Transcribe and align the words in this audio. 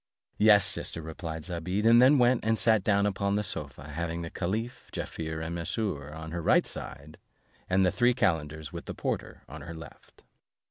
"Yes, 0.39 0.65
sister," 0.65 0.99
replied 0.99 1.45
Zobeide; 1.45 1.85
and 1.85 2.01
then 2.01 2.17
went, 2.17 2.43
and 2.43 2.57
sat 2.57 2.83
down 2.83 3.05
upon 3.05 3.35
the 3.35 3.43
sofa, 3.43 3.89
having 3.89 4.23
the 4.23 4.31
caliph, 4.31 4.89
Jaaffier, 4.91 5.41
and 5.41 5.53
Mesrour, 5.55 6.11
on 6.11 6.31
her 6.31 6.41
right 6.41 6.67
hand, 6.67 7.19
and 7.69 7.85
the 7.85 7.91
three 7.91 8.15
calenders, 8.15 8.73
with 8.73 8.85
the 8.85 8.95
porter, 8.95 9.43
on 9.47 9.61
her 9.61 9.75
left. 9.75 10.23